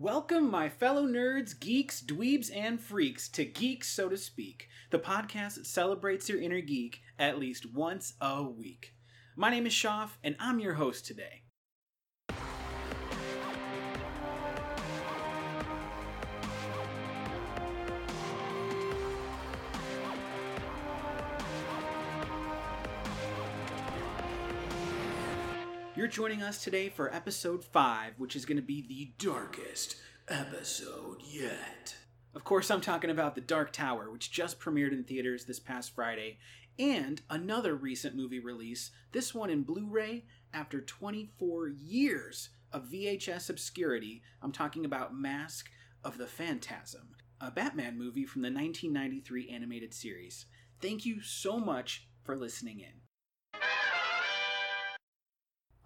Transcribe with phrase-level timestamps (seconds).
[0.00, 5.56] Welcome, my fellow nerds, geeks, dweebs, and freaks, to Geeks So to Speak, the podcast
[5.56, 8.94] that celebrates your inner geek at least once a week.
[9.36, 11.42] My name is Shoff, and I'm your host today.
[26.00, 29.96] You're joining us today for episode 5, which is going to be the darkest
[30.28, 31.94] episode yet.
[32.34, 35.94] Of course, I'm talking about The Dark Tower, which just premiered in theaters this past
[35.94, 36.38] Friday,
[36.78, 40.24] and another recent movie release, this one in Blu ray
[40.54, 44.22] after 24 years of VHS obscurity.
[44.40, 45.68] I'm talking about Mask
[46.02, 50.46] of the Phantasm, a Batman movie from the 1993 animated series.
[50.80, 52.99] Thank you so much for listening in.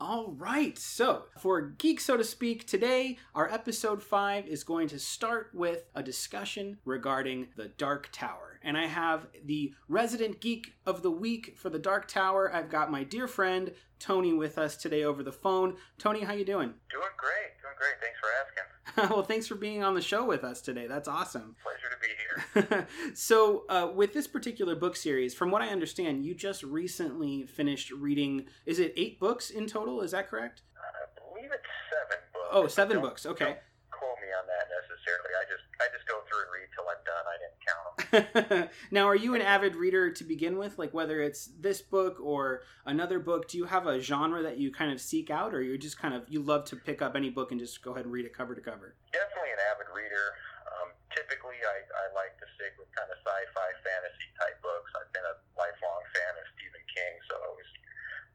[0.06, 4.98] All right, so for Geek So to Speak, today our episode 5 is going to
[4.98, 8.53] start with a discussion regarding the Dark Tower.
[8.64, 12.50] And I have the resident geek of the week for the Dark Tower.
[12.52, 15.76] I've got my dear friend Tony with us today over the phone.
[15.98, 16.72] Tony, how you doing?
[16.90, 17.94] Doing great, doing great.
[18.00, 19.10] Thanks for asking.
[19.10, 20.86] well, thanks for being on the show with us today.
[20.86, 21.56] That's awesome.
[21.62, 22.88] Pleasure to be here.
[23.14, 27.90] so, uh, with this particular book series, from what I understand, you just recently finished
[27.90, 28.46] reading.
[28.66, 30.00] Is it eight books in total?
[30.00, 30.62] Is that correct?
[30.76, 32.48] I believe it's seven books.
[32.52, 33.26] Oh, seven books.
[33.26, 33.44] Okay.
[33.44, 33.58] Don't
[33.90, 35.32] quote me on that necessarily.
[35.40, 37.24] I just I just go through and read till I'm done.
[37.24, 38.03] I didn't count them.
[38.90, 40.78] now, are you an avid reader to begin with?
[40.78, 44.70] Like, whether it's this book or another book, do you have a genre that you
[44.72, 47.30] kind of seek out, or you just kind of you love to pick up any
[47.30, 48.94] book and just go ahead and read it cover to cover?
[49.12, 50.26] Definitely an avid reader.
[50.68, 54.90] Um, typically, I, I like to stick with kind of sci-fi, fantasy type books.
[54.98, 57.70] I've been a lifelong fan of Stephen King, so I always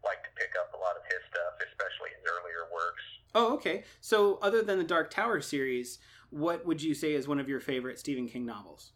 [0.04, 3.04] like to pick up a lot of his stuff, especially his earlier works.
[3.36, 3.84] Oh, okay.
[4.02, 7.60] So, other than the Dark Tower series, what would you say is one of your
[7.60, 8.94] favorite Stephen King novels?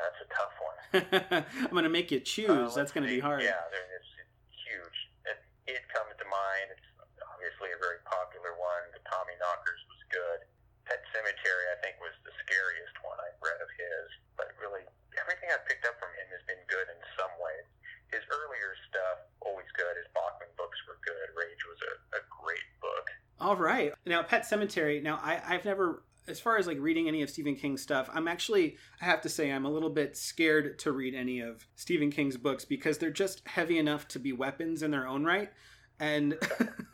[0.00, 0.78] That's a tough one.
[1.68, 2.48] I'm going to make you Uh, choose.
[2.72, 3.44] let's That's going to be hard.
[3.44, 4.98] Yeah, there, it's, it's huge.
[5.28, 5.38] It,
[5.76, 6.72] it comes to mind.
[6.74, 6.88] It's
[7.22, 8.82] obviously a very popular one.
[8.96, 10.40] The Tommyknockers was good.
[10.88, 14.06] Pet Sematary, I think, was the scariest one I've read of his.
[14.34, 14.82] But really,
[15.14, 17.54] everything I've picked up from him has been good in some way.
[18.10, 19.94] His earlier stuff, always good.
[19.94, 21.30] His Bachman books were good.
[21.38, 23.06] Rage was a, a great book.
[23.38, 23.94] All right.
[24.02, 24.98] Now, Pet Sematary.
[24.98, 28.28] Now, I, I've never, as far as like reading any of Stephen King's stuff, I'm
[28.28, 32.10] actually, I have to say, I'm a little bit scared to read any of Stephen
[32.10, 35.50] King's books because they're just heavy enough to be weapons in their own right.
[36.00, 36.38] And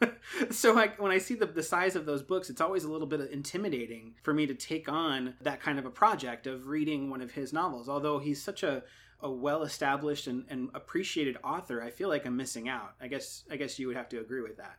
[0.51, 3.07] so, like, when I see the, the size of those books, it's always a little
[3.07, 7.23] bit intimidating for me to take on that kind of a project of reading one
[7.23, 7.89] of his novels.
[7.89, 8.83] Although he's such a,
[9.21, 12.95] a well established and, and appreciated author, I feel like I'm missing out.
[13.01, 14.77] I guess I guess you would have to agree with that.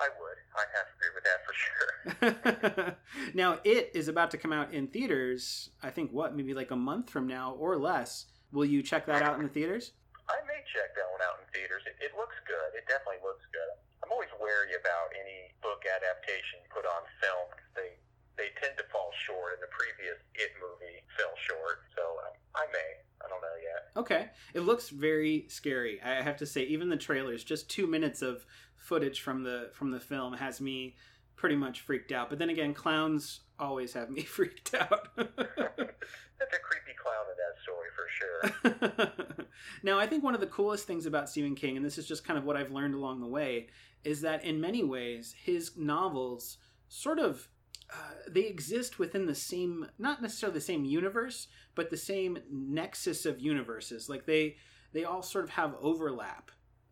[0.00, 0.38] I would.
[0.56, 2.96] I have to agree with that for sure.
[3.34, 6.76] now it is about to come out in theaters i think what maybe like a
[6.76, 9.92] month from now or less will you check that out in the theaters
[10.30, 11.82] I may check that one out in theaters.
[11.90, 12.70] It, it looks good.
[12.78, 13.66] It definitely looks good.
[14.06, 17.98] I'm always wary about any book adaptation put on film 'cause they
[18.38, 21.82] they tend to fall short, and the previous It movie fell short.
[21.98, 22.90] So um, I may.
[23.20, 23.89] I don't know yet.
[24.00, 24.30] Okay.
[24.54, 26.62] It looks very scary i have to say.
[26.64, 28.44] Even the trailers just two minutes of
[28.76, 30.96] footage from the from the film has me
[31.36, 32.28] pretty much freaked out.
[32.30, 35.08] But then again clowns always have me freaked out.
[35.16, 39.46] That's a creepy clown in that story for sure.
[39.82, 42.24] now, I think one of the coolest things about Stephen King, and this is just
[42.24, 43.68] kind of what I've learned along the way,
[44.04, 46.56] is that in many ways his novels
[46.88, 47.46] sort of
[47.92, 47.96] uh,
[48.28, 53.40] they exist within the same, not necessarily the same universe, but the same nexus of
[53.40, 54.08] universes.
[54.08, 54.56] Like they
[54.92, 56.50] they all sort of have overlap.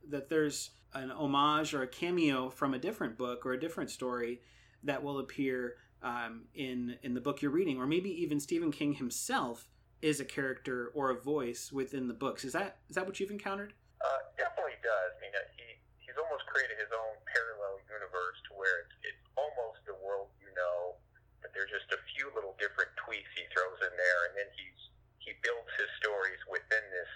[0.08, 4.40] That there's an homage or a cameo from a different book or a different story
[4.84, 8.94] that will appear um, in in the book you're reading, or maybe even Stephen King
[8.94, 9.68] himself
[10.00, 12.44] is a character or a voice within the books.
[12.44, 13.74] Is that is that what you've encountered?
[14.00, 15.10] Uh, definitely does.
[15.14, 15.66] I mean, he
[15.98, 20.50] he's almost created his own parallel universe to where it's, it's almost the world you
[20.54, 20.96] know,
[21.42, 24.78] but there's just a few little different tweaks he throws in there, and then he's
[25.18, 27.12] he builds his stories within this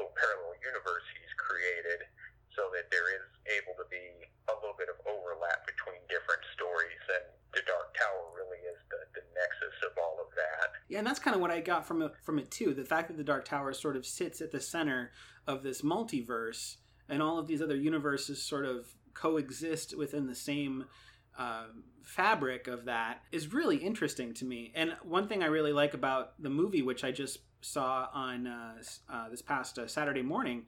[0.00, 2.08] little parallel universe he's created,
[2.56, 3.28] so that there is
[3.60, 8.32] able to be a little bit of overlap between different stories, and the Dark Tower
[8.32, 10.72] really is the, the nexus of all of that.
[10.88, 12.72] Yeah, and that's kind of what I got from it, from it too.
[12.72, 15.12] The fact that the Dark Tower sort of sits at the center
[15.44, 16.80] of this multiverse,
[17.12, 20.88] and all of these other universes sort of coexist within the same
[21.40, 21.64] uh,
[22.02, 24.72] fabric of that is really interesting to me.
[24.74, 28.74] And one thing I really like about the movie, which I just saw on uh,
[29.08, 30.66] uh, this past uh, Saturday morning,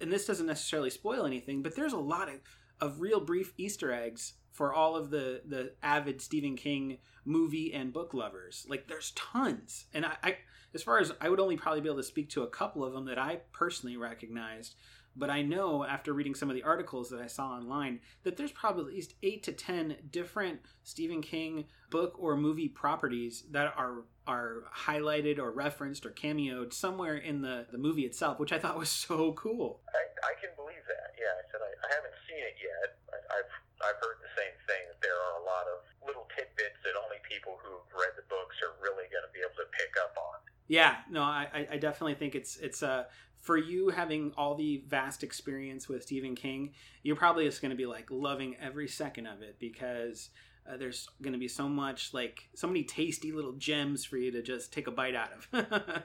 [0.00, 2.36] and this doesn't necessarily spoil anything, but there's a lot of,
[2.80, 7.92] of real brief Easter eggs for all of the the avid Stephen King movie and
[7.92, 8.64] book lovers.
[8.68, 10.36] Like there's tons, and I, I
[10.74, 12.92] as far as I would only probably be able to speak to a couple of
[12.92, 14.76] them that I personally recognized.
[15.14, 18.52] But I know after reading some of the articles that I saw online that there's
[18.52, 24.04] probably at least eight to ten different Stephen King book or movie properties that are
[24.26, 28.78] are highlighted or referenced or cameoed somewhere in the, the movie itself, which I thought
[28.78, 29.80] was so cool.
[29.90, 31.12] I, I can believe that.
[31.18, 32.96] Yeah, I said I, I haven't seen it yet.
[33.12, 36.78] I, I've I've heard the same thing that there are a lot of little tidbits
[36.86, 39.92] that only people who've read the books are really going to be able to pick
[40.00, 40.38] up on.
[40.68, 43.06] Yeah, no, I, I definitely think it's it's a
[43.42, 46.70] for you having all the vast experience with Stephen King,
[47.02, 50.30] you're probably just going to be like loving every second of it because
[50.66, 54.30] uh, there's going to be so much like so many tasty little gems for you
[54.30, 55.64] to just take a bite out of.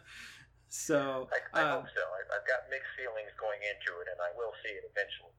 [0.69, 2.01] so I, I uh, hope so.
[2.01, 5.31] I, have got mixed feelings going into it, and I will see it eventually.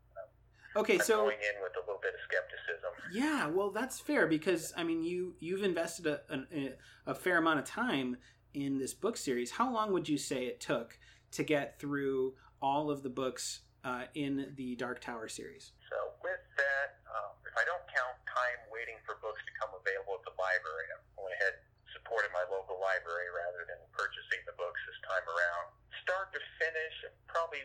[0.77, 2.91] Okay, I'm so going in with a little bit of skepticism.
[3.13, 6.75] Yeah, well, that's fair because I mean, you you've invested a, a,
[7.09, 8.19] a fair amount of time
[8.55, 9.51] in this book series.
[9.51, 10.97] How long would you say it took
[11.33, 15.73] to get through all of the books uh, in the Dark Tower series?
[15.91, 20.19] So, with that, um, if I don't count time waiting for books to come available
[20.19, 21.55] at the library, I went ahead
[21.93, 25.73] supported my local library rather than purchasing the books this time around.
[26.05, 27.65] Start to finish, I probably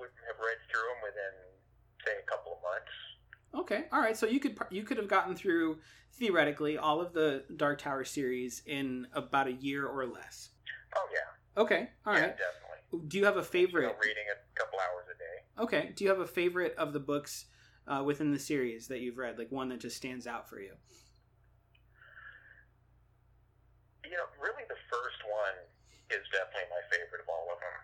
[0.00, 1.34] would have read through them within,
[2.04, 2.94] say, a couple of months.
[3.52, 4.16] Okay, all right.
[4.16, 5.78] So you could you could have gotten through
[6.16, 10.50] theoretically all of the Dark Tower series in about a year or less.
[10.96, 11.60] Oh yeah.
[11.60, 12.32] Okay, all right.
[12.32, 12.71] Yeah, definitely.
[12.92, 13.96] Do you have a favorite?
[14.00, 15.36] Reading a couple hours a day.
[15.64, 15.92] Okay.
[15.96, 17.46] Do you have a favorite of the books
[17.88, 20.76] uh, within the series that you've read, like one that just stands out for you?
[24.04, 25.56] You know, really, the first one
[26.12, 27.80] is definitely my favorite of all of them.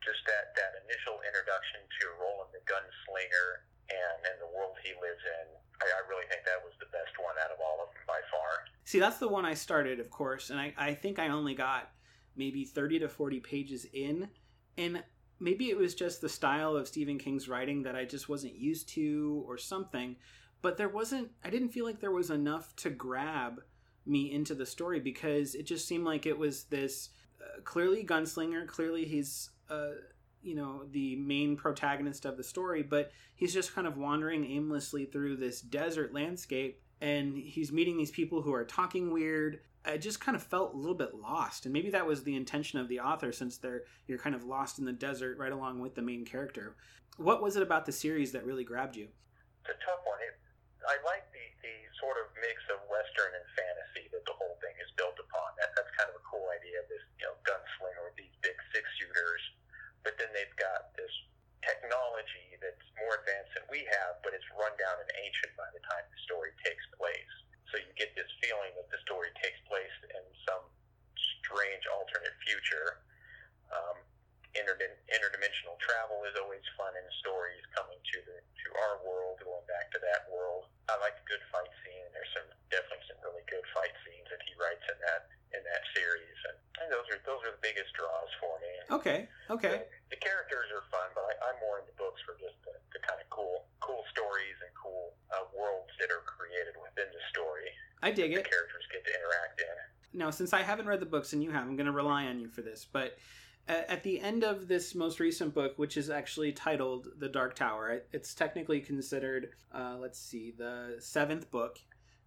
[0.00, 5.20] Just that that initial introduction to Roland the Gunslinger and and the world he lives
[5.20, 5.46] in.
[5.84, 8.24] I, I really think that was the best one out of all of them by
[8.32, 8.64] far.
[8.88, 11.92] See, that's the one I started, of course, and I I think I only got
[12.36, 14.28] maybe 30 to 40 pages in
[14.76, 15.02] and
[15.38, 18.88] maybe it was just the style of Stephen King's writing that I just wasn't used
[18.90, 20.16] to or something
[20.62, 23.62] but there wasn't I didn't feel like there was enough to grab
[24.06, 28.66] me into the story because it just seemed like it was this uh, clearly gunslinger
[28.66, 29.90] clearly he's uh,
[30.42, 35.04] you know the main protagonist of the story but he's just kind of wandering aimlessly
[35.04, 40.20] through this desert landscape and he's meeting these people who are talking weird I just
[40.20, 43.00] kind of felt a little bit lost, and maybe that was the intention of the
[43.00, 46.24] author, since they're you're kind of lost in the desert right along with the main
[46.24, 46.76] character.
[47.18, 49.10] What was it about the series that really grabbed you?
[49.66, 50.22] It's a tough one.
[50.22, 50.38] It,
[50.86, 54.74] I like the, the sort of mix of western and fantasy that the whole thing
[54.78, 55.50] is built upon.
[55.58, 56.78] That, that's kind of a cool idea.
[56.86, 59.42] This you know gunslinger with these big six shooters,
[60.06, 61.10] but then they've got this
[61.66, 65.82] technology that's more advanced than we have, but it's run down and ancient by the
[65.86, 67.34] time the story takes place.
[67.70, 70.60] So you get this feeling that the story takes place in some
[71.40, 73.00] strange alternate future.
[73.72, 73.96] Um,
[74.52, 74.76] inter-
[75.08, 79.88] interdimensional travel is always fun in stories coming to the to our world, going back
[79.96, 80.68] to that world.
[80.92, 82.04] I like a good fight scene.
[82.12, 85.82] There's some definitely some really good fight scenes that he writes in that in that
[85.96, 88.72] series, and, and those are those are the biggest draws for me.
[89.02, 89.82] Okay, okay.
[89.82, 93.02] The, the characters are fun, but I, I'm more into books for just the, the
[93.02, 97.66] kind of cool cool stories and cool uh, worlds that are created within the story.
[97.98, 98.46] I dig it.
[98.46, 99.76] The characters get to interact in.
[100.14, 102.38] Now, since I haven't read the books and you have, I'm going to rely on
[102.38, 103.18] you for this, but
[103.68, 108.02] at the end of this most recent book, which is actually titled The Dark Tower,
[108.12, 111.78] it's technically considered, uh, let's see, the seventh book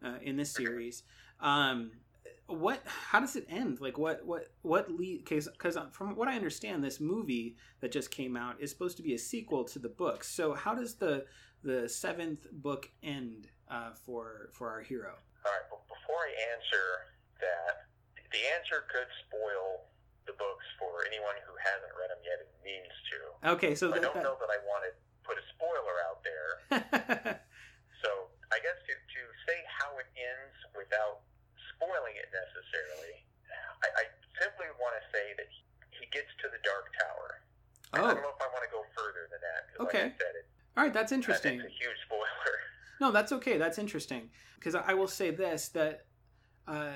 [0.04, 1.04] uh, in this series.
[1.42, 1.92] Um,
[2.48, 2.82] what?
[2.86, 3.82] How does it end?
[3.82, 4.26] Like, what?
[4.26, 4.52] What?
[4.62, 5.26] What lead?
[5.26, 9.04] case Because from what I understand, this movie that just came out is supposed to
[9.04, 11.26] be a sequel to the book So, how does the
[11.64, 15.16] the seventh book end uh, for for our hero?
[15.46, 15.66] All right.
[15.90, 16.86] Before I answer
[17.42, 17.90] that,
[18.32, 19.90] the answer could spoil
[20.30, 23.18] the books for anyone who hasn't read them yet and means to.
[23.58, 24.26] Okay, so I don't that...
[24.26, 24.92] know that I want to
[25.26, 26.54] put a spoiler out there.
[28.06, 28.10] so
[28.54, 31.26] I guess to, to say how it ends without
[31.76, 33.26] spoiling it necessarily,
[33.84, 34.04] I, I
[34.40, 35.48] simply want to say that
[35.92, 37.30] he, gets to the Dark Tower.
[37.92, 37.98] Oh.
[37.98, 39.62] I don't know if I want to go further than that.
[39.84, 40.04] Okay.
[40.04, 40.46] Like said, it,
[40.78, 41.58] All right, that's interesting.
[41.58, 42.24] That's a huge spoiler.
[43.02, 43.58] No, that's okay.
[43.58, 46.06] That's interesting because I will say this that
[46.66, 46.92] uh,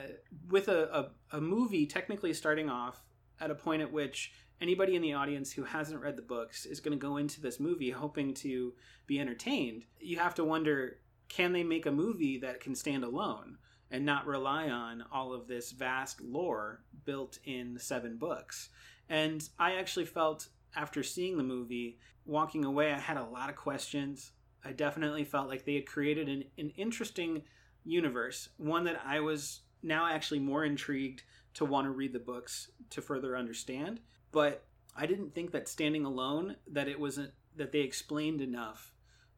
[0.49, 3.03] with a, a, a movie technically starting off
[3.41, 4.31] at a point at which
[4.61, 7.59] anybody in the audience who hasn't read the books is going to go into this
[7.59, 8.73] movie hoping to
[9.07, 9.83] be entertained.
[9.99, 13.57] You have to wonder can they make a movie that can stand alone
[13.91, 18.69] and not rely on all of this vast lore built in seven books?
[19.09, 23.55] And I actually felt after seeing the movie, walking away, I had a lot of
[23.55, 24.31] questions.
[24.63, 27.43] I definitely felt like they had created an, an interesting
[27.83, 31.23] universe, one that I was now actually more intrigued
[31.55, 33.99] to want to read the books to further understand.
[34.31, 34.65] But
[34.95, 38.93] I didn't think that standing alone that it wasn't that they explained enough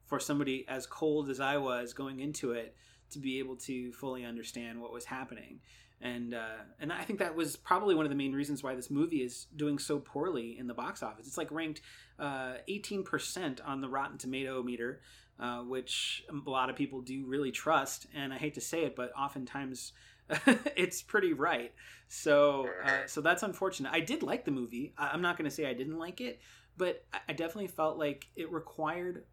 [0.05, 2.75] for somebody as cold as I was going into it
[3.11, 5.59] to be able to fully understand what was happening.
[6.03, 8.89] And uh, and I think that was probably one of the main reasons why this
[8.89, 11.27] movie is doing so poorly in the box office.
[11.27, 11.81] It's like ranked
[12.17, 15.01] uh, 18% on the Rotten Tomato meter,
[15.39, 18.07] uh, which a lot of people do really trust.
[18.15, 19.93] And I hate to say it, but oftentimes
[20.75, 21.71] it's pretty right.
[22.07, 23.91] So uh, so that's unfortunate.
[23.93, 24.93] I did like the movie.
[24.97, 26.39] I- I'm not going to say I didn't like it,
[26.77, 29.23] but I- I definitely felt like it required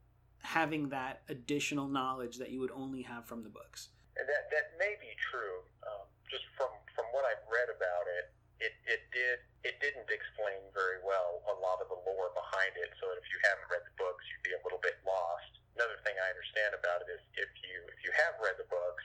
[0.42, 3.88] having that additional knowledge that you would only have from the books.
[4.16, 5.62] And that that may be true.
[5.86, 8.24] Um, just from from what I've read about it,
[8.58, 12.90] it it did it didn't explain very well a lot of the lore behind it.
[12.98, 15.58] So if you haven't read the books, you'd be a little bit lost.
[15.78, 19.04] Another thing I understand about it is if you if you have read the books,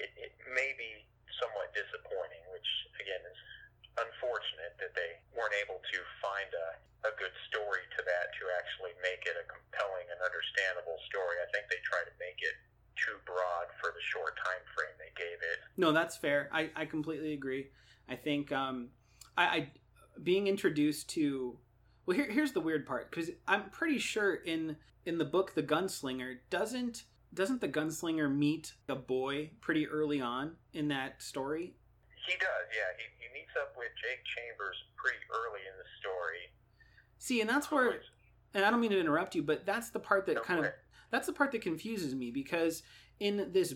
[0.00, 1.04] it, it may be
[1.40, 2.68] somewhat disappointing, which
[3.00, 3.40] again is
[3.98, 6.68] unfortunate that they weren't able to find a,
[7.06, 11.38] a good story to that to actually make it a compelling and understandable story.
[11.38, 12.56] I think they try to make it
[12.98, 15.58] too broad for the short time frame they gave it.
[15.84, 16.48] No, that's fair.
[16.50, 17.66] I, I completely agree.
[18.08, 18.88] I think um,
[19.36, 19.68] I, I
[20.22, 21.58] being introduced to
[22.06, 25.62] well here here's the weird part because I'm pretty sure in in the book The
[25.62, 31.74] Gunslinger doesn't doesn't the gunslinger meet a boy pretty early on in that story?
[32.26, 32.96] He does, yeah.
[32.96, 36.48] He, he meets up with Jake Chambers pretty early in the story.
[37.18, 38.00] See, and that's where
[38.54, 40.72] and I don't mean to interrupt you, but that's the part that kind of
[41.10, 42.82] that's the part that confuses me because
[43.20, 43.74] in this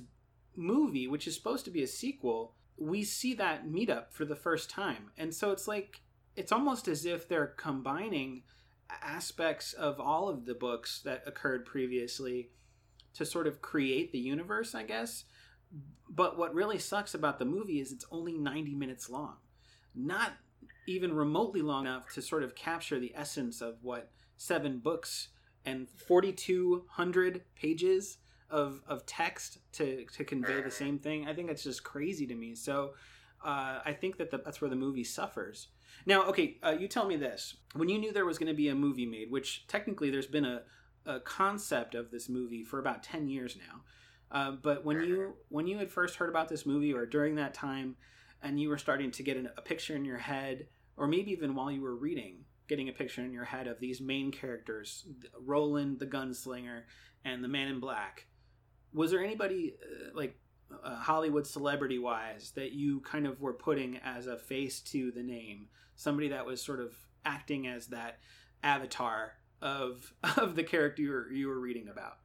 [0.59, 4.69] movie, which is supposed to be a sequel, we see that meetup for the first
[4.69, 5.11] time.
[5.17, 6.01] And so it's like
[6.37, 8.43] it's almost as if they're combining
[9.03, 12.51] aspects of all of the books that occurred previously
[13.15, 15.25] to sort of create the universe, I guess.
[16.09, 19.37] But what really sucks about the movie is it's only 90 minutes long.
[19.95, 20.33] Not
[20.87, 25.29] even remotely long enough to sort of capture the essence of what seven books
[25.67, 28.19] and 4200 pages
[28.51, 31.29] of, of text to, to convey the same thing.
[31.29, 32.55] I think that's just crazy to me.
[32.55, 32.95] So
[33.45, 35.69] uh, I think that the, that's where the movie suffers.
[36.07, 37.57] Now, okay, uh, you tell me this.
[37.75, 40.45] When you knew there was going to be a movie made, which technically there's been
[40.45, 40.63] a,
[41.07, 43.83] a concept of this movie for about 10 years now.
[44.31, 47.55] Uh, but when you when you had first heard about this movie or during that
[47.55, 47.97] time
[48.43, 51.55] and you were starting to get an, a picture in your head or maybe even
[51.55, 55.07] while you were reading getting a picture in your head of these main characters
[55.41, 56.83] roland the gunslinger
[57.25, 58.27] and the man in black
[58.93, 60.39] was there anybody uh, like
[60.85, 65.23] uh, hollywood celebrity wise that you kind of were putting as a face to the
[65.23, 68.19] name somebody that was sort of acting as that
[68.63, 72.19] avatar of of the character you were, you were reading about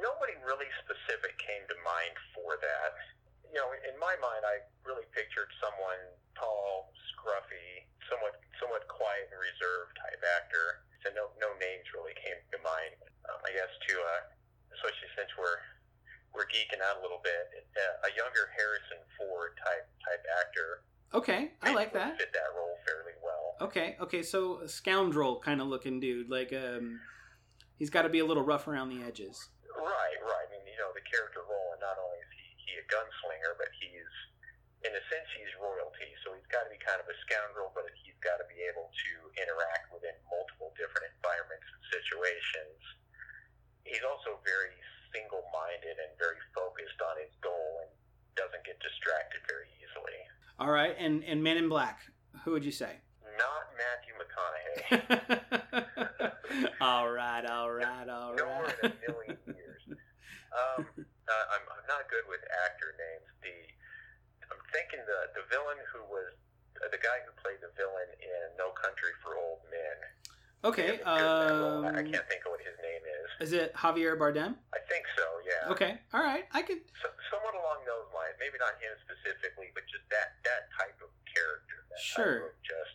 [0.00, 2.92] Nobody really specific came to mind for that.
[3.52, 6.00] You know, in my mind, I really pictured someone
[6.36, 10.84] tall, scruffy, somewhat somewhat quiet and reserved type actor.
[11.04, 12.96] So no no names really came to mind.
[13.28, 14.22] Um, I guess to uh,
[15.18, 15.58] since we're
[16.30, 20.86] we're geeking out a little bit, uh, a younger Harrison Ford type type actor.
[21.10, 23.58] okay i like that Fit that role fairly well.
[23.58, 27.02] Okay, okay, so a scoundrel kind of looking dude, like um,
[27.74, 29.50] he's got to be a little rough around the edges.
[29.74, 30.46] Right, right.
[30.46, 33.58] I mean, you know, the character role, and not only is he, he a gunslinger,
[33.58, 34.10] but he's,
[34.86, 36.06] in a sense, he's royalty.
[36.22, 38.86] So he's got to be kind of a scoundrel, but he's got to be able
[38.86, 39.10] to
[39.42, 42.78] interact within multiple different environments and situations.
[43.82, 44.74] He's also very
[45.14, 47.90] single-minded and very focused on his goal and
[48.36, 50.18] doesn't get distracted very easily.
[50.58, 52.00] All right, and and Man in Black,
[52.44, 52.98] who would you say?
[53.38, 55.38] Not Matthew McConaughey.
[56.80, 58.74] all right, all right, all right.
[58.82, 59.82] in a million years.
[60.50, 63.28] Um, uh, I'm, I'm not good with actor names.
[63.44, 63.54] The
[64.48, 66.32] I'm thinking the the villain who was
[66.80, 69.96] uh, the guy who played the villain in No Country for Old Men.
[70.64, 71.84] Okay, He had a good role.
[71.86, 73.48] um, I can't think of what his name is.
[73.48, 74.56] is it Javier Bardem?
[74.74, 75.22] I think so.
[75.46, 75.72] Yeah.
[75.72, 76.78] Okay, all right, I could.
[77.02, 78.34] So, somewhat along those lines.
[78.40, 81.74] Maybe not him specifically, but just that that type of character.
[82.00, 82.36] Sure.
[82.36, 82.94] of just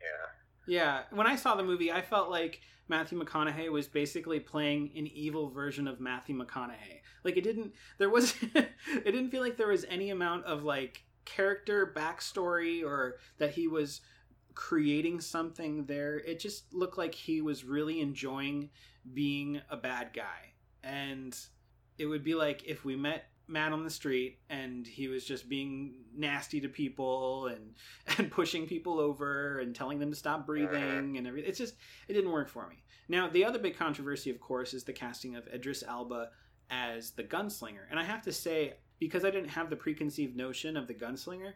[0.00, 0.26] yeah.
[0.66, 5.06] Yeah, when I saw the movie, I felt like Matthew McConaughey was basically playing an
[5.06, 7.00] evil version of Matthew McConaughey.
[7.24, 8.68] Like it didn't there was it
[9.04, 14.00] didn't feel like there was any amount of like character backstory or that he was
[14.58, 16.18] creating something there.
[16.18, 18.70] It just looked like he was really enjoying
[19.14, 20.52] being a bad guy.
[20.82, 21.38] And
[21.96, 25.48] it would be like if we met mad on the street and he was just
[25.48, 27.76] being nasty to people and
[28.18, 31.48] and pushing people over and telling them to stop breathing and everything.
[31.48, 31.76] It's just
[32.08, 32.82] it didn't work for me.
[33.08, 36.30] Now the other big controversy, of course, is the casting of Idris Elba
[36.68, 38.74] as the gunslinger, and I have to say.
[38.98, 41.52] Because I didn't have the preconceived notion of the gunslinger,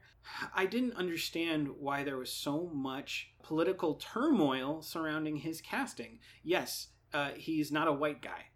[0.54, 6.20] I didn't understand why there was so much political turmoil surrounding his casting.
[6.44, 8.46] Yes, uh, he's not a white guy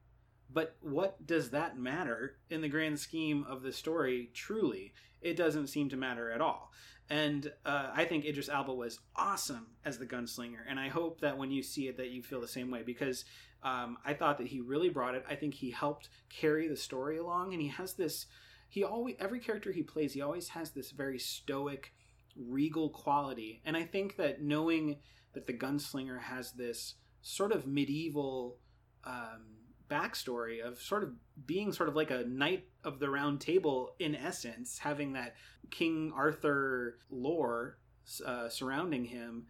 [0.52, 4.30] but what does that matter in the grand scheme of the story?
[4.32, 6.72] Truly, it doesn't seem to matter at all.
[7.08, 11.38] And uh, I think Idris Elba was awesome as the gunslinger, and I hope that
[11.38, 13.24] when you see it, that you feel the same way because
[13.62, 15.24] um, I thought that he really brought it.
[15.28, 18.26] I think he helped carry the story along, and he has this.
[18.68, 21.92] He always every character he plays, he always has this very stoic,
[22.36, 24.98] regal quality, and I think that knowing
[25.32, 28.58] that the gunslinger has this sort of medieval.
[29.04, 29.56] Um,
[29.88, 31.10] backstory of sort of
[31.46, 35.34] being sort of like a knight of the round table in essence having that
[35.70, 37.78] king arthur lore
[38.24, 39.46] uh, surrounding him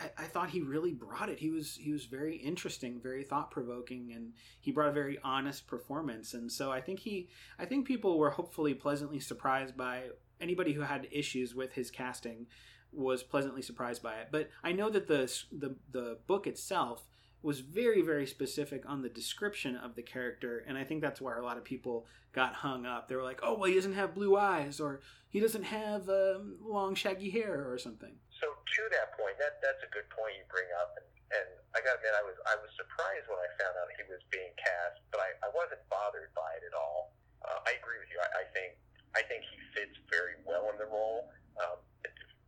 [0.00, 1.38] I, thought he really brought it.
[1.38, 6.34] He was he was very interesting very thought-provoking and he brought a very honest performance.
[6.34, 10.10] And so i think he i think people were hopefully pleasantly surprised by
[10.40, 12.46] anybody who had issues with his casting
[12.92, 14.28] was pleasantly surprised by it.
[14.32, 17.06] But i know that the the, the book itself
[17.42, 21.38] was very very specific on the description of the character and i think that's where
[21.38, 23.08] a lot of people got hung up.
[23.08, 26.56] They were like oh well he doesn't have blue eyes or he doesn't have um,
[26.60, 28.14] long shaggy hair or something.
[28.23, 28.23] so
[28.64, 31.06] to that point that that's a good point you bring up and,
[31.36, 34.20] and i gotta admit i was i was surprised when i found out he was
[34.32, 38.10] being cast but i, I wasn't bothered by it at all uh, i agree with
[38.10, 38.76] you I, I think
[39.14, 41.78] i think he fits very well in the role um,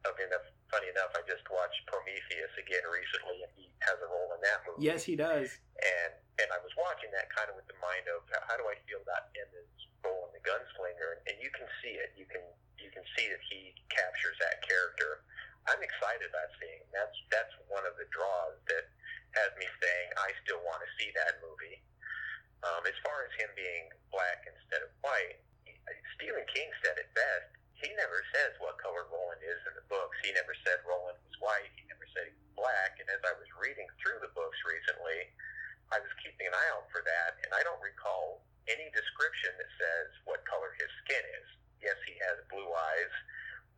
[0.07, 0.31] I mean,
[0.71, 4.63] funny enough, I just watched Prometheus again recently, and he has a role in that
[4.63, 4.87] movie.
[4.87, 5.51] Yes, he does.
[5.83, 8.77] And and I was watching that kind of with the mind of how do I
[8.85, 12.15] feel about Elba's role in the gunslinger, and, and you can see it.
[12.15, 12.45] You can
[12.79, 15.27] you can see that he captures that character.
[15.67, 16.83] I'm excited about seeing.
[16.95, 18.87] That's that's one of the draws that
[19.35, 21.83] has me saying I still want to see that movie.
[22.65, 25.39] Um, as far as him being black instead of white,
[26.17, 30.17] Stephen King said it best he never says what color Roland is in the books.
[30.25, 31.69] He never said Roland was white.
[31.77, 32.97] He never said he was black.
[32.97, 35.29] And as I was reading through the books recently,
[35.93, 39.71] I was keeping an eye out for that, and I don't recall any description that
[39.79, 41.49] says what color his skin is.
[41.85, 43.15] Yes, he has blue eyes.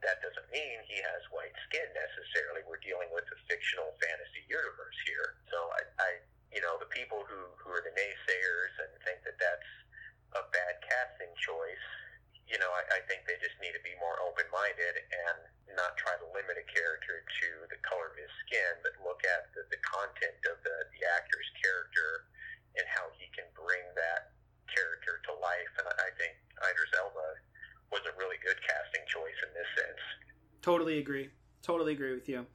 [0.02, 2.62] That doesn't mean he has white skin necessarily.
[2.64, 5.38] We're dealing with a fictional fantasy universe here.
[5.50, 6.10] So I, I
[6.54, 9.70] you know, the people who, who are the naysayers and think that that's
[10.38, 11.86] a bad casting choice,
[12.48, 15.38] you know, I, I think they just need to be more open minded and
[15.76, 19.52] not try to limit a character to the color of his skin, but look at
[19.52, 22.24] the, the content of the, the actor's character
[22.80, 24.32] and how he can bring that
[24.72, 25.72] character to life.
[25.76, 27.28] And I think Idris Elba
[27.90, 30.00] was a really good casting choice in this sense.
[30.62, 31.30] Totally agree.
[31.62, 32.46] Totally agree with you.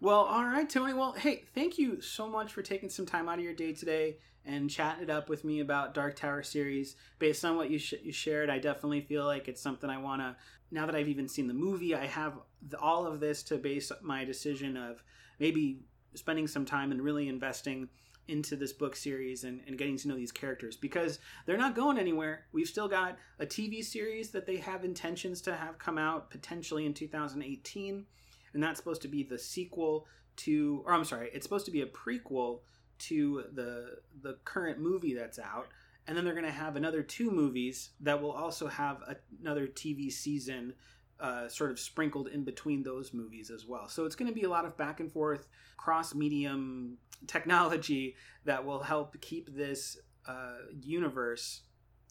[0.00, 0.94] Well, all right, Tony.
[0.94, 4.16] Well, hey, thank you so much for taking some time out of your day today
[4.44, 6.96] and chatting it up with me about Dark Tower series.
[7.18, 10.22] Based on what you, sh- you shared, I definitely feel like it's something I want
[10.22, 10.36] to.
[10.70, 12.34] Now that I've even seen the movie, I have
[12.66, 15.02] the, all of this to base my decision of
[15.38, 15.80] maybe
[16.14, 17.88] spending some time and really investing
[18.28, 21.98] into this book series and, and getting to know these characters because they're not going
[21.98, 22.44] anywhere.
[22.52, 26.86] We've still got a TV series that they have intentions to have come out potentially
[26.86, 28.06] in 2018,
[28.54, 30.06] and that's supposed to be the sequel
[30.36, 32.60] to, or I'm sorry, it's supposed to be a prequel
[32.98, 35.68] to the the current movie that's out
[36.06, 39.02] and then they're going to have another two movies that will also have
[39.40, 40.74] another TV season
[41.22, 43.88] uh, sort of sprinkled in between those movies as well.
[43.88, 45.46] So it's going to be a lot of back and forth
[45.78, 51.62] cross medium technology that will help keep this uh, universe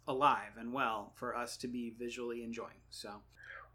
[0.08, 2.80] alive and well for us to be visually enjoying.
[2.89, 3.21] So,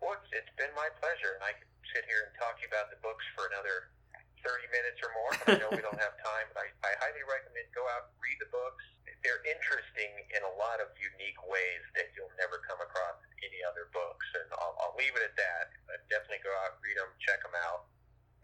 [0.01, 2.89] well, it's been my pleasure, and I could sit here and talk to you about
[2.89, 3.93] the books for another
[4.41, 5.33] 30 minutes or more.
[5.53, 8.49] I know we don't have time, but I, I highly recommend go out, read the
[8.49, 8.81] books.
[9.21, 13.61] They're interesting in a lot of unique ways that you'll never come across in any
[13.67, 14.16] other books.
[14.97, 15.77] I'll, leave it at that.
[15.85, 17.93] But definitely go out, read them, check them out.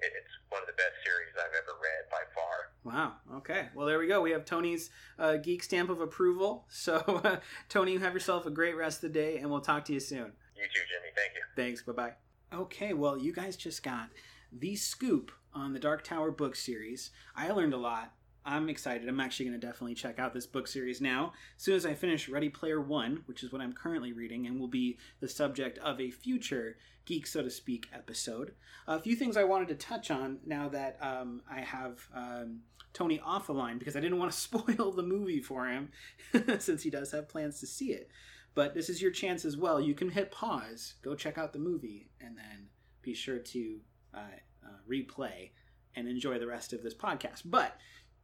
[0.02, 2.72] It's one of the best series I've ever read by far.
[2.84, 3.38] Wow.
[3.38, 3.68] Okay.
[3.74, 4.20] Well, there we go.
[4.20, 6.66] We have Tony's uh, geek stamp of approval.
[6.70, 7.36] So, uh,
[7.68, 10.00] Tony, you have yourself a great rest of the day, and we'll talk to you
[10.00, 10.32] soon.
[10.56, 11.12] You too, Jimmy.
[11.14, 11.42] Thank you.
[11.54, 11.82] Thanks.
[11.82, 12.12] Bye bye.
[12.52, 12.92] Okay.
[12.92, 14.08] Well, you guys just got
[14.52, 17.10] the scoop on the Dark Tower book series.
[17.36, 18.12] I learned a lot.
[18.44, 19.08] I'm excited.
[19.08, 21.32] I'm actually going to definitely check out this book series now.
[21.56, 24.58] As soon as I finish Ready Player One, which is what I'm currently reading and
[24.58, 28.52] will be the subject of a future Geek, so to speak, episode.
[28.86, 32.60] A few things I wanted to touch on now that um, I have um,
[32.92, 35.90] Tony off the line because I didn't want to spoil the movie for him
[36.58, 38.08] since he does have plans to see it.
[38.54, 39.80] But this is your chance as well.
[39.80, 42.68] You can hit pause, go check out the movie, and then
[43.00, 43.80] be sure to
[44.14, 44.18] uh,
[44.64, 45.50] uh, replay
[45.94, 47.42] and enjoy the rest of this podcast.
[47.44, 47.76] But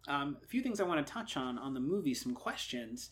[0.07, 3.11] um, a few things I want to touch on on the movie, some questions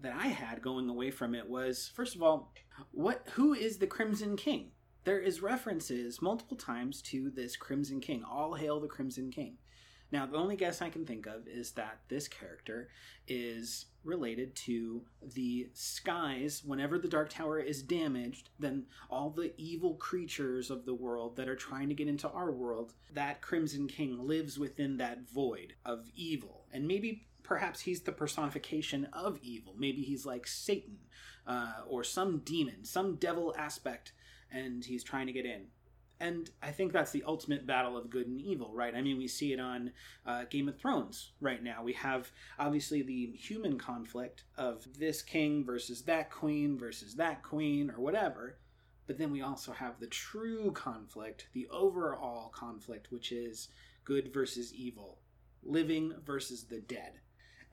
[0.00, 2.52] that I had going away from it was first of all,
[2.90, 4.72] what who is the Crimson King?
[5.04, 8.24] There is references multiple times to this Crimson King.
[8.24, 9.58] All hail the Crimson King.
[10.12, 12.88] Now, the only guess I can think of is that this character
[13.26, 15.02] is related to
[15.34, 16.62] the skies.
[16.64, 21.48] Whenever the Dark Tower is damaged, then all the evil creatures of the world that
[21.48, 26.08] are trying to get into our world, that Crimson King lives within that void of
[26.14, 26.66] evil.
[26.72, 29.74] And maybe perhaps he's the personification of evil.
[29.76, 30.98] Maybe he's like Satan
[31.46, 34.12] uh, or some demon, some devil aspect,
[34.52, 35.66] and he's trying to get in
[36.24, 38.94] and I think that's the ultimate battle of good and evil, right?
[38.94, 39.92] I mean, we see it on
[40.24, 41.82] uh, Game of Thrones right now.
[41.82, 47.90] We have obviously the human conflict of this king versus that queen versus that queen
[47.90, 48.56] or whatever,
[49.06, 53.68] but then we also have the true conflict, the overall conflict, which is
[54.04, 55.18] good versus evil,
[55.62, 57.20] living versus the dead.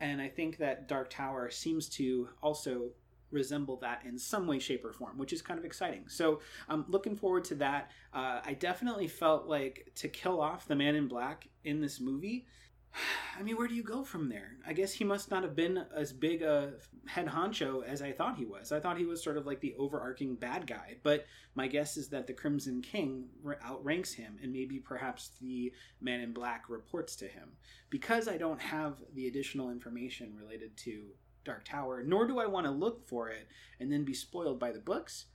[0.01, 2.89] And I think that Dark Tower seems to also
[3.31, 6.03] resemble that in some way, shape, or form, which is kind of exciting.
[6.07, 7.91] So I'm looking forward to that.
[8.13, 12.45] Uh, I definitely felt like to kill off the man in black in this movie.
[13.39, 14.57] I mean, where do you go from there?
[14.65, 16.73] I guess he must not have been as big a
[17.07, 18.71] head honcho as I thought he was.
[18.71, 22.09] I thought he was sort of like the overarching bad guy, but my guess is
[22.09, 23.25] that the Crimson King
[23.65, 27.53] outranks him, and maybe perhaps the Man in Black reports to him.
[27.89, 31.07] Because I don't have the additional information related to
[31.43, 33.47] Dark Tower, nor do I want to look for it
[33.79, 35.25] and then be spoiled by the books.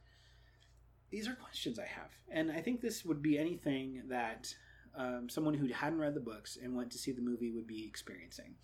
[1.10, 2.10] These are questions I have.
[2.30, 4.54] And I think this would be anything that
[4.96, 7.86] um, someone who hadn't read the books and went to see the movie would be
[7.86, 8.54] experiencing.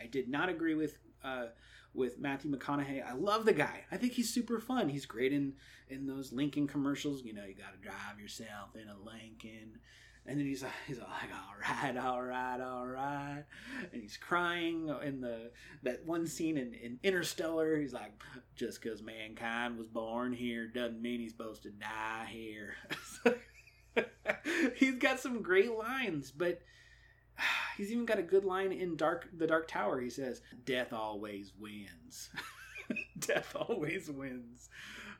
[0.00, 1.46] I did not agree with uh,
[1.94, 3.04] with Matthew McConaughey.
[3.04, 3.84] I love the guy.
[3.90, 4.88] I think he's super fun.
[4.88, 5.54] He's great in
[5.88, 7.24] in those Lincoln commercials.
[7.24, 9.80] You know, you got to drive yourself in a Lincoln.
[10.28, 13.44] And then he's he's like, all right, all right, all right,
[13.92, 15.50] and he's crying in the
[15.84, 17.78] that one scene in, in Interstellar.
[17.78, 18.12] He's like,
[18.54, 22.74] just because mankind was born here doesn't mean he's supposed to die here.
[24.76, 26.60] he's got some great lines, but
[27.78, 29.98] he's even got a good line in Dark the Dark Tower.
[29.98, 32.28] He says, "Death always wins."
[33.18, 34.68] Death always wins.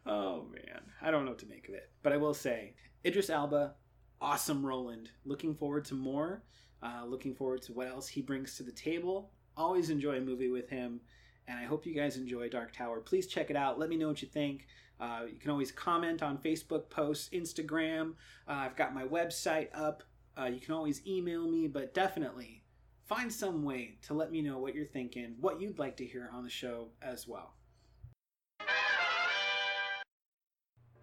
[0.05, 2.75] Oh man, I don't know what to make of it, but I will say,
[3.07, 3.75] Idris Elba
[4.21, 5.11] awesome Roland.
[5.25, 6.43] Looking forward to more.
[6.83, 9.31] Uh, looking forward to what else he brings to the table.
[9.57, 11.01] Always enjoy a movie with him,
[11.49, 13.01] and I hope you guys enjoy Dark Tower.
[13.01, 13.79] Please check it out.
[13.79, 14.67] Let me know what you think.
[15.01, 18.15] Uh, you can always comment on Facebook posts, Instagram.
[18.47, 20.03] Uh, I've got my website up.
[20.39, 22.63] Uh, you can always email me, but definitely
[23.07, 26.31] find some way to let me know what you're thinking, what you'd like to hear
[26.33, 27.55] on the show as well.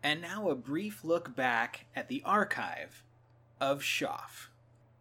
[0.04, 3.04] And now a brief look back at the archive
[3.60, 4.48] of Shoff.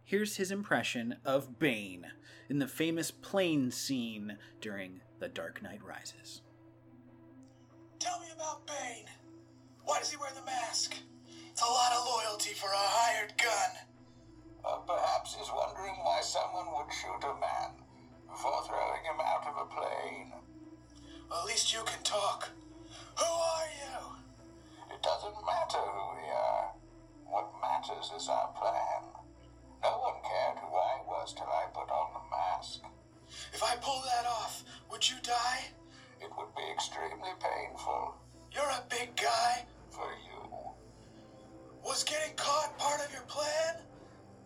[0.03, 2.07] Here's his impression of Bane
[2.49, 6.41] in the famous plane scene during The Dark Knight Rises.
[7.99, 9.09] Tell me about Bane.
[9.83, 10.95] Why does he wear the mask?
[11.49, 13.71] It's a lot of loyalty for a hired gun.
[14.63, 17.71] Uh, perhaps he's wondering why someone would shoot a man
[18.29, 20.33] before throwing him out of a plane.
[21.29, 22.49] Well, at least you can talk.
[23.17, 24.95] Who are you?
[24.95, 26.73] It doesn't matter who we are.
[27.25, 29.03] What matters is our plan.
[29.83, 32.81] No one cared who I was till I put on the mask.
[33.53, 35.65] If I pull that off, would you die?
[36.21, 38.15] It would be extremely painful.
[38.51, 39.65] You're a big guy.
[39.89, 40.49] For you.
[41.83, 43.75] Was getting caught part of your plan?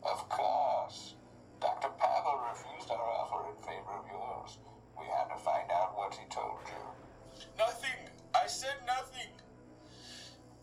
[0.03, 1.15] Of course.
[1.61, 1.89] Dr.
[1.99, 4.57] Pavel refused our offer in favor of yours.
[4.97, 7.45] We had to find out what he told you.
[7.57, 8.09] Nothing.
[8.35, 9.31] I said nothing.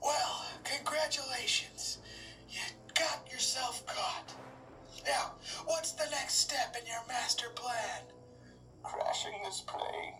[0.02, 1.98] Well, congratulations.
[2.48, 2.60] You
[2.94, 4.34] got yourself caught.
[5.06, 5.32] Now,
[5.64, 8.02] what's the next step in your master plan?
[8.82, 10.14] Crashing this plane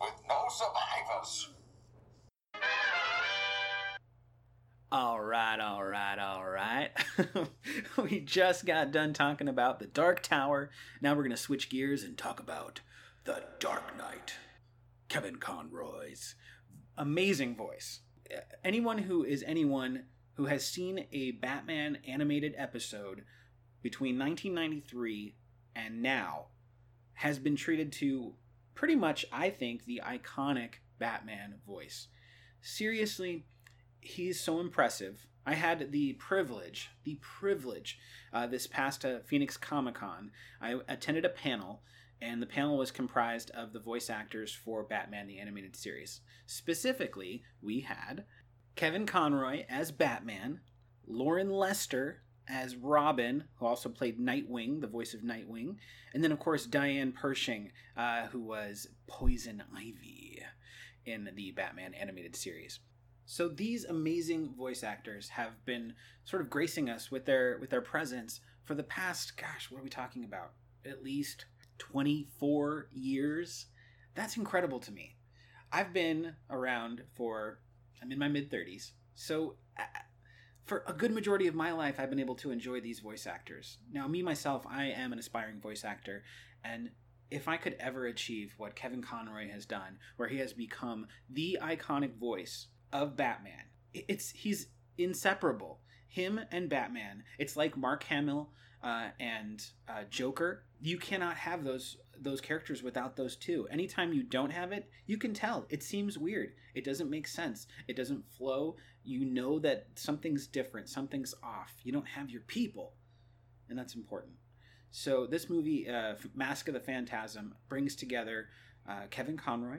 [0.00, 1.50] with no survivors.
[4.92, 6.90] All right, all right, all right.
[8.02, 10.70] we just got done talking about the Dark Tower.
[11.02, 12.80] Now we're going to switch gears and talk about
[13.24, 14.34] the Dark Knight.
[15.08, 16.34] Kevin Conroy's
[16.96, 18.00] amazing voice
[18.64, 20.04] anyone who is anyone
[20.36, 23.24] who has seen a Batman animated episode
[23.82, 25.34] between 1993
[25.74, 26.46] and now
[27.14, 28.34] has been treated to
[28.74, 32.08] pretty much, I think, the iconic Batman voice.
[32.60, 33.46] Seriously,
[34.00, 35.26] he's so impressive.
[35.46, 37.98] I had the privilege, the privilege,
[38.32, 40.32] uh, this past uh, Phoenix Comic Con.
[40.60, 41.82] I attended a panel,
[42.20, 46.20] and the panel was comprised of the voice actors for Batman the Animated Series.
[46.46, 48.24] Specifically, we had
[48.76, 50.60] Kevin Conroy as Batman,
[51.06, 55.76] Loren Lester as Robin, who also played Nightwing, the voice of Nightwing,
[56.12, 60.42] and then, of course, Diane Pershing, uh, who was Poison Ivy
[61.06, 62.80] in the Batman animated series.
[63.24, 67.80] So these amazing voice actors have been sort of gracing us with their with their
[67.80, 70.52] presence for the past, gosh, what are we talking about?
[70.84, 71.46] At least
[71.78, 73.66] 24 years.
[74.14, 75.16] That's incredible to me.
[75.72, 77.58] I've been around for
[78.02, 78.92] I'm in my mid 30s.
[79.14, 79.82] So uh,
[80.64, 83.78] for a good majority of my life I've been able to enjoy these voice actors.
[83.92, 86.22] Now me myself, I am an aspiring voice actor
[86.64, 86.90] and
[87.30, 91.58] if I could ever achieve what Kevin Conroy has done, where he has become the
[91.60, 95.80] iconic voice of Batman, it's he's inseparable.
[96.08, 100.64] Him and Batman, it's like Mark Hamill uh, and uh, Joker.
[100.80, 103.66] You cannot have those those characters without those two.
[103.70, 105.66] Anytime you don't have it, you can tell.
[105.68, 106.52] It seems weird.
[106.74, 107.66] It doesn't make sense.
[107.88, 108.76] It doesn't flow.
[109.04, 110.88] You know that something's different.
[110.88, 111.74] Something's off.
[111.82, 112.94] You don't have your people,
[113.68, 114.34] and that's important.
[114.90, 118.48] So this movie, uh, Mask of the Phantasm, brings together
[118.88, 119.78] uh, Kevin Conroy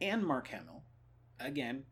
[0.00, 0.82] and Mark Hamill.
[1.38, 1.84] Again,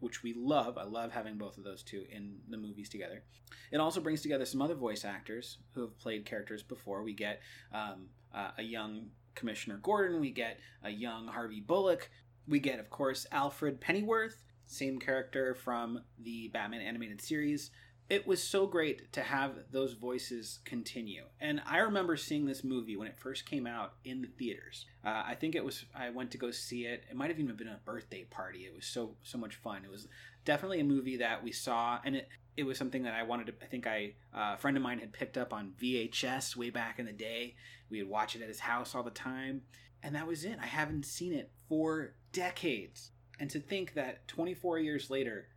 [0.00, 0.78] which we love.
[0.78, 3.22] I love having both of those two in the movies together.
[3.70, 7.02] It also brings together some other voice actors who have played characters before.
[7.02, 7.40] We get
[7.72, 12.10] um, uh, a young Commissioner Gordon, we get a young Harvey Bullock,
[12.46, 17.70] we get, of course, Alfred Pennyworth, same character from the Batman animated series
[18.12, 21.24] it was so great to have those voices continue.
[21.40, 24.84] And I remember seeing this movie when it first came out in the theaters.
[25.02, 27.04] Uh, I think it was I went to go see it.
[27.08, 28.66] It might have even been a birthday party.
[28.66, 29.82] It was so so much fun.
[29.84, 30.08] It was
[30.44, 33.54] definitely a movie that we saw, and it it was something that I wanted to.
[33.62, 36.98] I think I uh, a friend of mine had picked up on VHS way back
[36.98, 37.56] in the day.
[37.90, 39.62] We would watch it at his house all the time,
[40.02, 40.58] and that was it.
[40.60, 43.10] I haven't seen it for decades,
[43.40, 45.48] and to think that 24 years later,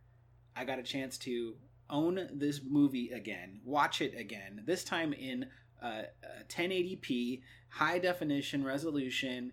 [0.54, 1.54] I got a chance to
[1.90, 5.46] own this movie again, watch it again, this time in
[5.82, 6.02] uh,
[6.48, 9.52] 1080p, high definition resolution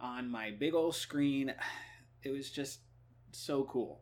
[0.00, 1.54] on my big old screen.
[2.24, 2.78] It was just
[3.32, 4.00] so cool.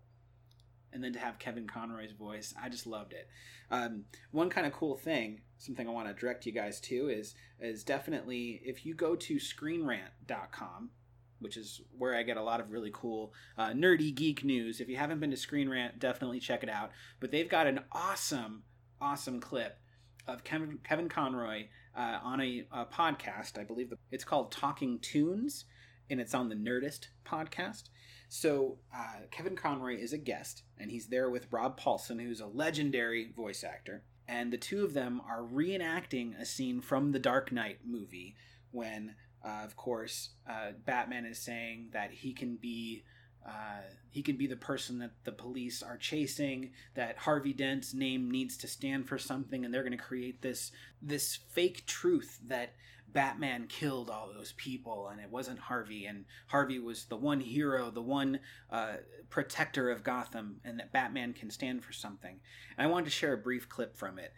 [0.93, 3.29] And then to have Kevin Conroy's voice, I just loved it.
[3.71, 7.35] Um, one kind of cool thing, something I want to direct you guys to is
[7.61, 10.91] is definitely if you go to screenrant.com,
[11.39, 14.81] which is where I get a lot of really cool uh, nerdy geek news.
[14.81, 16.91] If you haven't been to Screen Rant, definitely check it out.
[17.21, 18.65] But they've got an awesome,
[19.01, 19.79] awesome clip
[20.27, 23.59] of Kevin, Kevin Conroy uh, on a, a, podcast.
[23.59, 25.65] I believe it's called Talking Toons,
[26.09, 27.85] and it's on the Nerdist podcast.
[28.31, 32.47] So uh, Kevin Conroy is a guest, and he's there with Rob Paulsen, who's a
[32.47, 34.05] legendary voice actor.
[34.27, 38.37] And the two of them are reenacting a scene from the Dark Knight movie
[38.71, 43.05] when uh, of course, uh, Batman is saying that he can be
[43.47, 46.73] uh, he can be the person that the police are chasing.
[46.95, 50.73] That Harvey Dent's name needs to stand for something, and they're going to create this
[51.01, 52.75] this fake truth that
[53.13, 57.91] Batman killed all those people and it wasn't Harvey and Harvey was the one hero,
[57.91, 58.95] the one uh,
[59.29, 62.41] protector of Gotham and that Batman can stand for something.
[62.77, 64.33] And I wanted to share a brief clip from it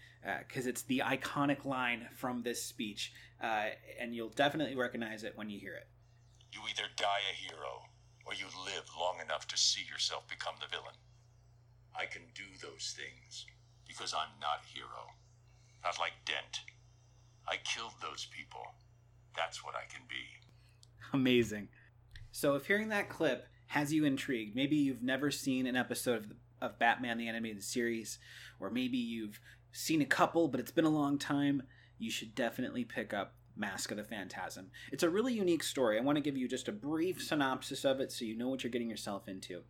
[0.47, 3.67] because uh, it's the iconic line from this speech uh,
[4.01, 5.89] and you'll definitely recognize it when you hear it.
[6.53, 7.83] You either die a hero
[8.25, 10.95] or you live long enough to see yourself become the villain.
[11.95, 13.47] I can do those things
[13.87, 15.13] because I'm not a hero.
[15.85, 16.61] Not like Dent.
[17.49, 18.63] I killed those people.
[19.37, 20.25] That's what I can be.
[21.13, 21.69] Amazing.
[22.31, 26.33] So, if hearing that clip has you intrigued, maybe you've never seen an episode of,
[26.61, 28.19] of Batman the Animated Series,
[28.61, 29.41] or maybe you've
[29.73, 31.63] seen a couple, but it's been a long time,
[31.99, 34.71] you should definitely pick up Mask of the Phantasm.
[34.91, 35.99] It's a really unique story.
[35.99, 38.63] I want to give you just a brief synopsis of it so you know what
[38.65, 39.63] you're getting yourself into.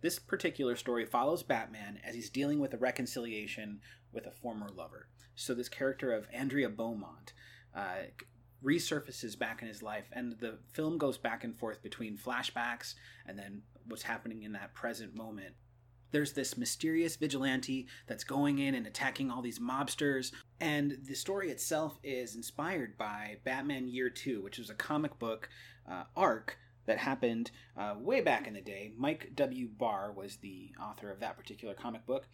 [0.00, 3.80] This particular story follows Batman as he's dealing with a reconciliation
[4.12, 5.08] with a former lover.
[5.36, 7.32] So this character of Andrea Beaumont
[7.74, 8.08] uh,
[8.64, 12.94] resurfaces back in his life, and the film goes back and forth between flashbacks
[13.26, 15.54] and then what's happening in that present moment.
[16.12, 21.50] There's this mysterious vigilante that's going in and attacking all these mobsters, and the story
[21.50, 25.48] itself is inspired by Batman Year Two, which was a comic book
[25.90, 28.92] uh, arc that happened uh, way back in the day.
[28.96, 29.68] Mike W.
[29.68, 32.28] Barr was the author of that particular comic book,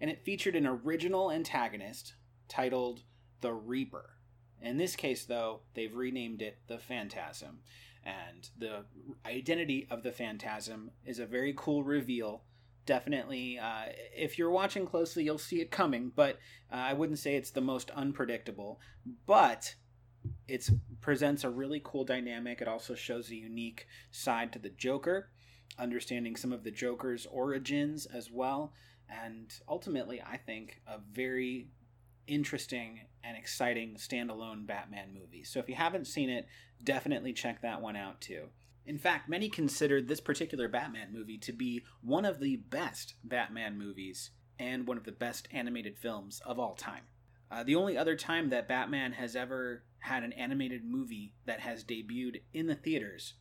[0.00, 2.14] and it featured an original antagonist
[2.48, 3.02] titled
[3.40, 4.10] The Reaper.
[4.60, 7.60] In this case, though, they've renamed it The Phantasm.
[8.04, 8.84] And the
[9.26, 12.44] identity of the Phantasm is a very cool reveal.
[12.86, 16.38] Definitely, uh, if you're watching closely, you'll see it coming, but
[16.72, 18.80] uh, I wouldn't say it's the most unpredictable.
[19.26, 19.74] But
[20.48, 20.68] It
[21.00, 22.60] presents a really cool dynamic.
[22.60, 25.30] It also shows a unique side to the Joker,
[25.78, 28.72] understanding some of the Joker's origins as well,
[29.08, 31.68] and ultimately, I think a very
[32.26, 35.44] interesting and exciting standalone Batman movie.
[35.44, 36.46] So if you haven't seen it,
[36.82, 38.46] definitely check that one out too.
[38.84, 43.76] In fact, many considered this particular Batman movie to be one of the best Batman
[43.76, 47.02] movies and one of the best animated films of all time.
[47.50, 51.84] Uh, the only other time that Batman has ever had an animated movie that has
[51.84, 53.34] debuted in the theaters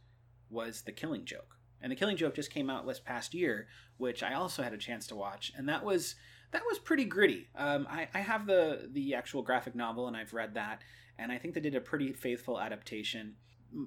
[0.50, 1.58] was The Killing Joke.
[1.82, 3.68] And The Killing Joke just came out this past year,
[3.98, 6.16] which I also had a chance to watch, and that was
[6.52, 7.50] that was pretty gritty.
[7.56, 10.82] Um, I, I have the the actual graphic novel, and I've read that,
[11.18, 13.36] and I think they did a pretty faithful adaptation.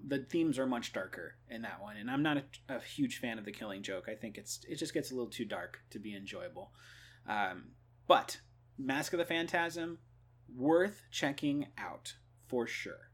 [0.06, 3.38] The themes are much darker in that one, and I'm not a, a huge fan
[3.38, 4.08] of The Killing Joke.
[4.08, 6.72] I think it's it just gets a little too dark to be enjoyable.
[7.26, 7.72] Um,
[8.06, 8.40] but
[8.78, 9.98] Mask of the Phantasm,
[10.54, 12.14] worth checking out
[12.46, 13.10] for sure.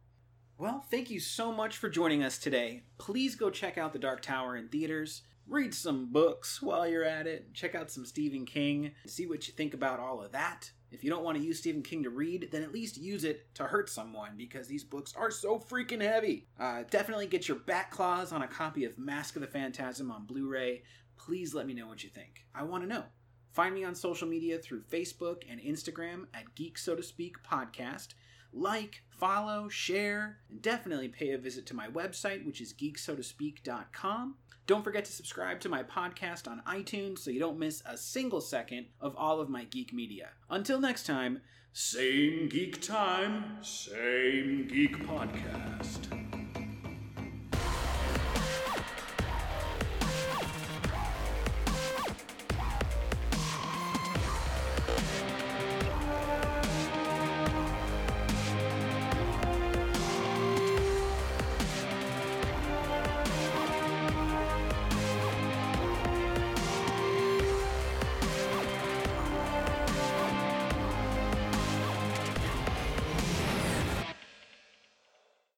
[0.56, 2.84] Well, thank you so much for joining us today.
[2.98, 5.22] Please go check out The Dark Tower in theaters.
[5.46, 7.52] Read some books while you're at it.
[7.52, 8.92] Check out some Stephen King.
[9.06, 10.70] See what you think about all of that.
[10.90, 13.52] If you don't want to use Stephen King to read, then at least use it
[13.54, 16.46] to hurt someone because these books are so freaking heavy.
[16.58, 20.24] Uh, definitely get your back claws on a copy of Mask of the Phantasm on
[20.24, 20.82] Blu ray.
[21.18, 22.46] Please let me know what you think.
[22.54, 23.04] I want to know.
[23.50, 28.14] Find me on social media through Facebook and Instagram at Geek So to Speak Podcast.
[28.54, 34.36] Like, follow, share, and definitely pay a visit to my website, which is geeksotospeak.com.
[34.66, 38.40] Don't forget to subscribe to my podcast on iTunes so you don't miss a single
[38.40, 40.30] second of all of my geek media.
[40.48, 41.40] Until next time,
[41.72, 46.23] same geek time, same geek podcast.